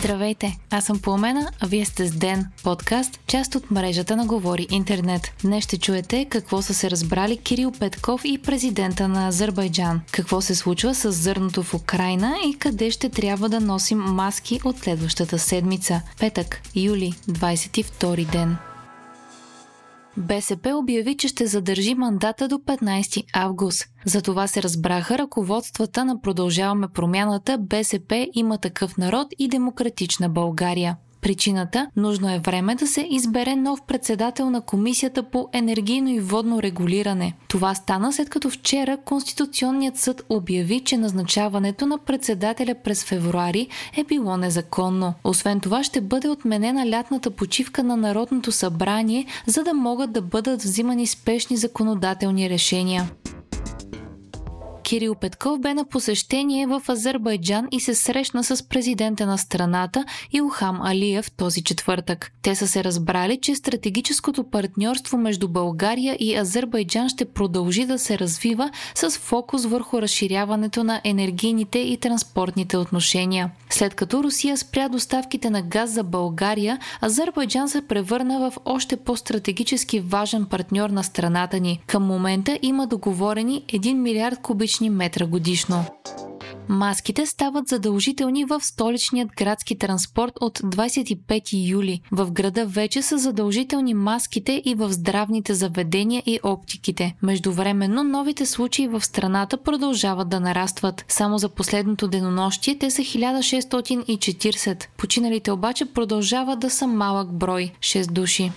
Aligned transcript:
Здравейте, 0.00 0.58
аз 0.70 0.84
съм 0.84 1.00
Пламена, 1.00 1.50
а 1.60 1.66
вие 1.66 1.84
сте 1.84 2.06
с 2.06 2.12
Ден, 2.12 2.46
подкаст, 2.62 3.20
част 3.26 3.54
от 3.54 3.70
мрежата 3.70 4.16
на 4.16 4.26
Говори 4.26 4.66
Интернет. 4.70 5.32
Днес 5.42 5.64
ще 5.64 5.78
чуете 5.78 6.24
какво 6.24 6.62
са 6.62 6.74
се 6.74 6.90
разбрали 6.90 7.36
Кирил 7.36 7.72
Петков 7.72 8.20
и 8.24 8.38
президента 8.38 9.08
на 9.08 9.28
Азербайджан, 9.28 10.00
какво 10.12 10.40
се 10.40 10.54
случва 10.54 10.94
с 10.94 11.12
зърното 11.12 11.62
в 11.62 11.74
Украина 11.74 12.34
и 12.46 12.58
къде 12.58 12.90
ще 12.90 13.08
трябва 13.08 13.48
да 13.48 13.60
носим 13.60 13.98
маски 13.98 14.60
от 14.64 14.78
следващата 14.78 15.38
седмица. 15.38 16.02
Петък, 16.18 16.62
юли, 16.74 17.12
22 17.28 18.30
ден. 18.32 18.56
БСП 20.20 20.76
обяви, 20.76 21.16
че 21.16 21.28
ще 21.28 21.46
задържи 21.46 21.94
мандата 21.94 22.48
до 22.48 22.58
15 22.58 23.24
август. 23.32 23.84
За 24.04 24.22
това 24.22 24.46
се 24.46 24.62
разбраха 24.62 25.18
ръководствата 25.18 26.04
на 26.04 26.20
Продължаваме 26.20 26.88
промяната, 26.88 27.58
БСП 27.58 28.28
има 28.34 28.58
такъв 28.58 28.96
народ 28.96 29.26
и 29.38 29.48
Демократична 29.48 30.28
България. 30.28 30.96
Причината– 31.20 31.90
нужно 31.96 32.34
е 32.34 32.38
време 32.38 32.74
да 32.74 32.86
се 32.86 33.06
избере 33.10 33.56
нов 33.56 33.82
председател 33.82 34.50
на 34.50 34.60
Комисията 34.60 35.22
по 35.22 35.48
енергийно 35.52 36.08
и 36.08 36.20
водно 36.20 36.62
регулиране. 36.62 37.34
Това 37.48 37.74
стана 37.74 38.12
след 38.12 38.30
като 38.30 38.50
вчера 38.50 38.96
Конституционният 38.96 39.96
съд 39.96 40.22
обяви, 40.28 40.80
че 40.80 40.96
назначаването 40.96 41.86
на 41.86 41.98
председателя 41.98 42.74
през 42.84 43.04
февруари 43.04 43.68
е 43.96 44.04
било 44.04 44.36
незаконно. 44.36 45.14
Освен 45.24 45.60
това 45.60 45.84
ще 45.84 46.00
бъде 46.00 46.28
отменена 46.28 46.90
лятната 46.90 47.30
почивка 47.30 47.84
на 47.84 47.96
Народното 47.96 48.52
събрание, 48.52 49.26
за 49.46 49.64
да 49.64 49.74
могат 49.74 50.12
да 50.12 50.22
бъдат 50.22 50.62
взимани 50.62 51.06
спешни 51.06 51.56
законодателни 51.56 52.50
решения. 52.50 53.10
Кирил 54.90 55.14
Петков 55.14 55.60
бе 55.60 55.74
на 55.74 55.84
посещение 55.84 56.66
в 56.66 56.82
Азербайджан 56.88 57.68
и 57.72 57.80
се 57.80 57.94
срещна 57.94 58.44
с 58.44 58.68
президента 58.68 59.26
на 59.26 59.38
страната 59.38 60.04
Илхам 60.32 60.80
Алиев 60.82 61.30
този 61.30 61.62
четвъртък. 61.62 62.32
Те 62.42 62.54
са 62.54 62.68
се 62.68 62.84
разбрали, 62.84 63.38
че 63.42 63.54
стратегическото 63.54 64.44
партньорство 64.44 65.18
между 65.18 65.48
България 65.48 66.16
и 66.20 66.36
Азербайджан 66.36 67.08
ще 67.08 67.24
продължи 67.24 67.86
да 67.86 67.98
се 67.98 68.18
развива 68.18 68.70
с 68.94 69.10
фокус 69.10 69.64
върху 69.64 70.02
разширяването 70.02 70.84
на 70.84 71.00
енергийните 71.04 71.78
и 71.78 71.96
транспортните 71.96 72.76
отношения. 72.76 73.50
След 73.70 73.94
като 73.94 74.22
Русия 74.22 74.56
спря 74.56 74.88
доставките 74.88 75.50
на 75.50 75.62
газ 75.62 75.90
за 75.90 76.02
България, 76.02 76.78
Азербайджан 77.02 77.68
се 77.68 77.82
превърна 77.82 78.50
в 78.50 78.56
още 78.64 78.96
по-стратегически 78.96 80.00
важен 80.00 80.46
партньор 80.46 80.90
на 80.90 81.04
страната 81.04 81.60
ни. 81.60 81.80
Към 81.86 82.02
момента 82.06 82.58
има 82.62 82.86
договорени 82.86 83.64
1 83.68 83.94
милиард 83.94 84.38
кубични 84.38 84.79
кубични 84.80 84.90
метра 84.90 85.26
годишно. 85.26 85.84
Маските 86.68 87.26
стават 87.26 87.68
задължителни 87.68 88.44
в 88.44 88.60
столичният 88.60 89.28
градски 89.36 89.78
транспорт 89.78 90.32
от 90.40 90.58
25 90.58 91.68
юли. 91.70 92.00
В 92.12 92.30
града 92.30 92.66
вече 92.66 93.02
са 93.02 93.18
задължителни 93.18 93.94
маските 93.94 94.62
и 94.64 94.74
в 94.74 94.92
здравните 94.92 95.54
заведения 95.54 96.22
и 96.26 96.40
оптиките. 96.42 97.14
Междувременно 97.22 98.04
новите 98.04 98.46
случаи 98.46 98.88
в 98.88 99.00
страната 99.00 99.56
продължават 99.56 100.28
да 100.28 100.40
нарастват. 100.40 101.04
Само 101.08 101.38
за 101.38 101.48
последното 101.48 102.08
денонощие 102.08 102.78
те 102.78 102.90
са 102.90 103.02
1640. 103.02 104.86
Починалите 104.96 105.52
обаче 105.52 105.84
продължават 105.84 106.60
да 106.60 106.70
са 106.70 106.86
малък 106.86 107.32
брой– 107.32 107.72
6 107.80 108.12
души. 108.12 108.52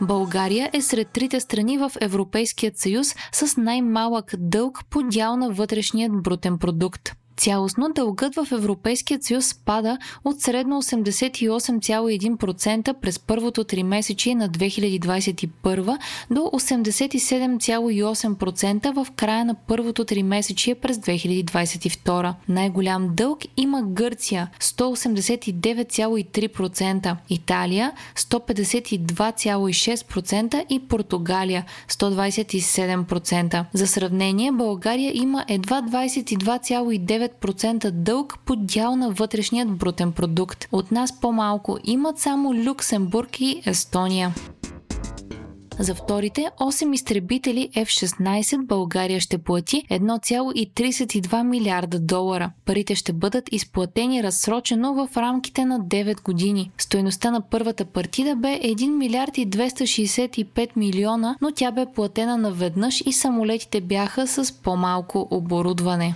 България 0.00 0.70
е 0.72 0.82
сред 0.82 1.08
трите 1.08 1.40
страни 1.40 1.78
в 1.78 1.92
Европейският 2.00 2.78
съюз 2.78 3.14
с 3.32 3.56
най-малък 3.56 4.34
дълг 4.38 4.84
по 4.90 5.02
дял 5.02 5.36
на 5.36 5.50
вътрешният 5.50 6.22
брутен 6.22 6.58
продукт. 6.58 7.12
Цялостно 7.36 7.88
дългът 7.94 8.34
в 8.34 8.48
Европейския 8.52 9.18
съюз 9.22 9.46
спада 9.46 9.98
от 10.24 10.40
средно 10.40 10.82
88,1% 10.82 12.92
през 12.92 13.18
първото 13.18 13.64
три 13.64 13.82
месече 13.82 14.34
на 14.34 14.48
2021 14.48 15.98
до 16.30 16.40
87,8% 16.40 18.94
в 18.94 19.06
края 19.16 19.44
на 19.44 19.54
първото 19.54 20.04
три 20.04 20.22
месече 20.22 20.74
през 20.74 20.96
2022. 20.96 22.34
Най-голям 22.48 23.10
дълг 23.14 23.38
има 23.56 23.82
Гърция 23.82 24.50
189,3%, 24.60 27.16
Италия 27.30 27.92
152,6% 28.16 30.64
и 30.70 30.88
Португалия 30.88 31.64
127%. 31.88 33.64
За 33.72 33.86
сравнение, 33.86 34.52
България 34.52 35.12
има 35.14 35.44
едва 35.48 35.82
22,9% 35.82 37.23
9% 37.28 37.90
дълг 37.90 38.38
по 38.46 38.56
дял 38.56 38.96
на 38.96 39.10
вътрешният 39.10 39.76
брутен 39.76 40.12
продукт. 40.12 40.68
От 40.72 40.90
нас 40.90 41.20
по-малко 41.20 41.78
имат 41.84 42.18
само 42.18 42.54
Люксембург 42.54 43.40
и 43.40 43.62
Естония. 43.66 44.34
За 45.78 45.94
вторите 45.94 46.46
8 46.60 46.94
изтребители 46.94 47.68
F-16 47.76 48.66
България 48.66 49.20
ще 49.20 49.38
плати 49.38 49.82
1,32 49.90 51.42
милиарда 51.42 51.98
долара. 51.98 52.50
Парите 52.64 52.94
ще 52.94 53.12
бъдат 53.12 53.52
изплатени 53.52 54.22
разсрочено 54.22 54.94
в 54.94 55.16
рамките 55.16 55.64
на 55.64 55.80
9 55.80 56.22
години. 56.22 56.70
Стоеността 56.78 57.30
на 57.30 57.40
първата 57.40 57.84
партида 57.84 58.36
бе 58.36 58.48
1 58.48 58.88
милиард 58.96 59.38
и 59.38 59.50
265 59.50 60.68
милиона, 60.76 61.36
но 61.40 61.50
тя 61.54 61.70
бе 61.70 61.86
платена 61.94 62.38
наведнъж 62.38 63.02
и 63.06 63.12
самолетите 63.12 63.80
бяха 63.80 64.26
с 64.26 64.52
по-малко 64.52 65.28
оборудване. 65.30 66.14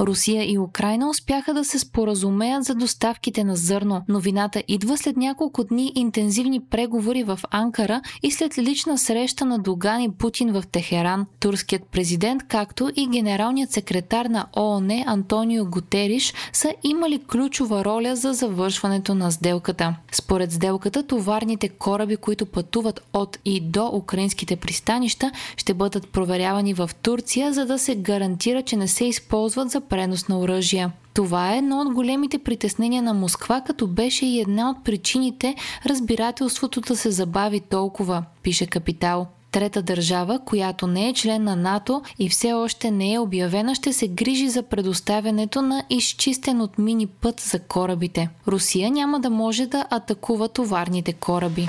Русия 0.00 0.52
и 0.52 0.58
Украина 0.58 1.10
успяха 1.10 1.54
да 1.54 1.64
се 1.64 1.78
споразумеят 1.78 2.64
за 2.64 2.74
доставките 2.74 3.44
на 3.44 3.56
зърно. 3.56 4.02
Новината 4.08 4.62
идва 4.68 4.98
след 4.98 5.16
няколко 5.16 5.64
дни 5.64 5.92
интензивни 5.94 6.60
преговори 6.60 7.22
в 7.22 7.40
Анкара 7.50 8.00
и 8.22 8.30
след 8.30 8.58
лична 8.58 8.98
среща 8.98 9.44
на 9.44 9.58
Доган 9.58 10.00
и 10.02 10.10
Путин 10.10 10.52
в 10.52 10.64
Техеран. 10.72 11.26
Турският 11.40 11.82
президент, 11.92 12.42
както 12.48 12.90
и 12.96 13.08
генералният 13.08 13.70
секретар 13.70 14.26
на 14.26 14.46
ООН 14.56 15.04
Антонио 15.06 15.64
Гутериш 15.64 16.34
са 16.52 16.74
имали 16.82 17.18
ключова 17.18 17.84
роля 17.84 18.16
за 18.16 18.32
завършването 18.32 19.14
на 19.14 19.30
сделката. 19.32 19.96
Според 20.12 20.52
сделката, 20.52 21.02
товарните 21.02 21.68
кораби, 21.68 22.16
които 22.16 22.46
пътуват 22.46 23.00
от 23.12 23.38
и 23.44 23.60
до 23.60 23.90
украинските 23.94 24.56
пристанища, 24.56 25.32
ще 25.56 25.74
бъдат 25.74 26.08
проверявани 26.08 26.74
в 26.74 26.90
Турция, 27.02 27.52
за 27.52 27.66
да 27.66 27.78
се 27.78 27.94
гарантира, 27.94 28.62
че 28.62 28.76
не 28.76 28.88
се 28.88 29.04
използват 29.04 29.70
за 29.70 29.80
пренос 29.88 30.28
на 30.28 30.38
оръжия. 30.38 30.92
Това 31.14 31.54
е 31.54 31.58
едно 31.58 31.80
от 31.80 31.94
големите 31.94 32.38
притеснения 32.38 33.02
на 33.02 33.14
Москва, 33.14 33.60
като 33.60 33.86
беше 33.86 34.26
и 34.26 34.40
една 34.40 34.70
от 34.70 34.84
причините 34.84 35.54
разбирателството 35.86 36.80
да 36.80 36.96
се 36.96 37.10
забави 37.10 37.60
толкова, 37.60 38.24
пише 38.42 38.66
Капитал. 38.66 39.26
Трета 39.50 39.82
държава, 39.82 40.40
която 40.44 40.86
не 40.86 41.08
е 41.08 41.14
член 41.14 41.44
на 41.44 41.56
НАТО 41.56 42.02
и 42.18 42.28
все 42.28 42.52
още 42.52 42.90
не 42.90 43.12
е 43.12 43.18
обявена, 43.18 43.74
ще 43.74 43.92
се 43.92 44.08
грижи 44.08 44.48
за 44.48 44.62
предоставянето 44.62 45.62
на 45.62 45.84
изчистен 45.90 46.60
от 46.60 46.78
мини 46.78 47.06
път 47.06 47.40
за 47.40 47.58
корабите. 47.58 48.28
Русия 48.48 48.90
няма 48.90 49.20
да 49.20 49.30
може 49.30 49.66
да 49.66 49.86
атакува 49.90 50.48
товарните 50.48 51.12
кораби. 51.12 51.68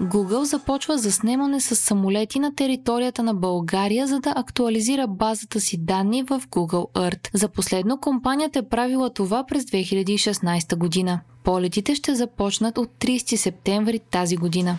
Google 0.00 0.42
започва 0.42 0.98
заснемане 0.98 1.60
с 1.60 1.76
самолети 1.76 2.38
на 2.38 2.54
територията 2.54 3.22
на 3.22 3.34
България, 3.34 4.06
за 4.06 4.20
да 4.20 4.32
актуализира 4.36 5.06
базата 5.06 5.60
си 5.60 5.76
данни 5.84 6.22
в 6.22 6.42
Google 6.50 6.92
Earth. 6.92 7.30
За 7.34 7.48
последно 7.48 7.98
компанията 8.00 8.58
е 8.58 8.68
правила 8.68 9.10
това 9.10 9.44
през 9.46 9.64
2016 9.64 10.76
година. 10.76 11.20
Полетите 11.44 11.94
ще 11.94 12.14
започнат 12.14 12.78
от 12.78 12.88
30 13.00 13.36
септември 13.36 13.98
тази 13.98 14.36
година. 14.36 14.78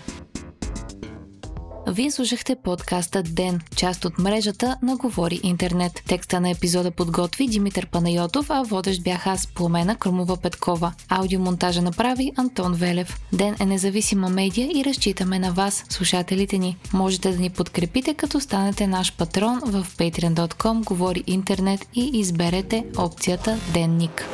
Вие 1.92 2.12
слушахте 2.12 2.56
подкаста 2.56 3.24
Ден, 3.24 3.62
част 3.76 4.06
от 4.06 4.20
мрежата 4.20 4.78
на 4.82 4.96
Говори 4.96 5.40
Интернет. 5.44 6.04
Текста 6.08 6.40
на 6.40 6.50
епизода 6.50 6.92
подготви 6.92 7.48
Димитър 7.48 7.88
Панайотов, 7.88 8.50
а 8.50 8.64
водещ 8.64 9.04
бях 9.04 9.28
аз, 9.28 9.48
Пламена 9.48 9.96
Крумова 9.96 10.38
Петкова. 10.38 10.94
Аудиомонтажа 11.10 11.82
направи 11.82 12.32
Антон 12.38 12.74
Велев. 12.74 13.20
Ден 13.34 13.56
е 13.60 13.66
независима 13.66 14.30
медия 14.30 14.70
и 14.76 14.86
разчитаме 14.86 15.40
на 15.40 15.52
вас, 15.52 15.86
слушателите 15.90 16.58
ни. 16.58 16.78
Можете 16.94 17.32
да 17.32 17.40
ни 17.40 17.50
подкрепите, 17.50 18.14
като 18.14 18.40
станете 18.40 18.88
наш 18.88 19.14
патрон 19.14 19.60
в 19.66 19.88
patreon.com 19.98 20.84
Говори 20.84 21.24
Интернет 21.28 21.88
и 21.96 22.10
изберете 22.14 22.86
опцията 22.98 23.58
Денник. 23.74 24.26